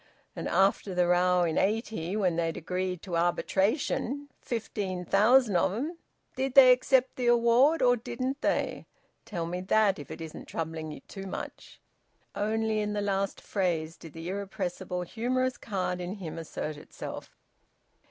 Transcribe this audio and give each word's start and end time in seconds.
And 0.35 0.47
after 0.47 0.95
the 0.95 1.05
row 1.07 1.43
in 1.43 1.59
'80, 1.59 2.15
when 2.17 2.35
they'd 2.35 2.57
agreed 2.57 3.03
to 3.03 3.15
arbitration 3.15 4.29
fifteen 4.41 5.05
thousand 5.05 5.55
of 5.57 5.71
'em 5.73 5.99
did 6.35 6.55
they 6.55 6.71
accept 6.71 7.17
the 7.17 7.27
award, 7.27 7.83
or 7.83 7.95
didn't 7.95 8.41
they? 8.41 8.87
Tell 9.25 9.45
me 9.45 9.61
that, 9.61 9.99
if 9.99 10.09
it 10.09 10.19
isn't 10.19 10.47
troubling 10.47 10.89
ye 10.89 11.01
too 11.01 11.27
much." 11.27 11.79
Only 12.33 12.79
in 12.79 12.93
the 12.93 13.01
last 13.01 13.39
phase 13.41 13.95
did 13.95 14.13
the 14.13 14.27
irrepressible 14.27 15.03
humorous 15.03 15.57
card 15.59 16.01
in 16.01 16.15
him 16.15 16.39
assert 16.39 16.77
itself. 16.77 17.37